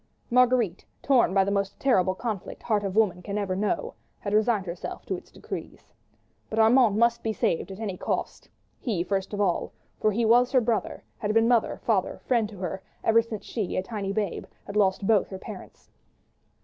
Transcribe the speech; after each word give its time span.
Marguerite, 0.31 0.83
torn 1.03 1.31
by 1.31 1.43
the 1.43 1.51
most 1.51 1.79
terrible 1.79 2.15
conflict 2.15 2.63
heart 2.63 2.83
of 2.83 2.95
woman 2.95 3.21
can 3.21 3.37
ever 3.37 3.55
know, 3.55 3.93
had 4.17 4.33
resigned 4.33 4.65
herself 4.65 5.05
to 5.05 5.15
its 5.15 5.29
decrees. 5.29 5.93
But 6.49 6.57
Armand 6.57 6.97
must 6.97 7.21
be 7.21 7.31
saved 7.31 7.69
at 7.69 7.79
any 7.79 7.97
cost; 7.97 8.49
he, 8.79 9.03
first 9.03 9.31
of 9.31 9.39
all, 9.39 9.73
for 9.99 10.11
he 10.11 10.25
was 10.25 10.51
her 10.53 10.59
brother, 10.59 11.03
had 11.19 11.31
been 11.35 11.47
mother, 11.47 11.81
father, 11.83 12.19
friend 12.25 12.49
to 12.49 12.57
her 12.57 12.81
ever 13.03 13.21
since 13.21 13.45
she, 13.45 13.75
a 13.77 13.83
tiny 13.83 14.11
babe, 14.11 14.45
had 14.65 14.75
lost 14.75 15.05
both 15.05 15.27
her 15.29 15.37
parents. 15.37 15.91